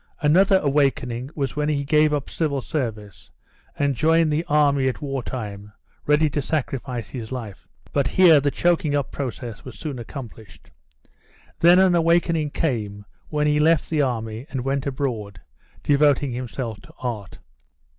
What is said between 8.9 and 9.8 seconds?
up process was